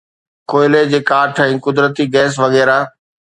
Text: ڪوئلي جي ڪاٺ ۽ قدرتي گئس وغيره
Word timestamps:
ڪوئلي 0.51 0.81
جي 0.91 0.99
ڪاٺ 1.09 1.41
۽ 1.43 1.59
قدرتي 1.67 2.03
گئس 2.17 2.33
وغيره 2.43 2.77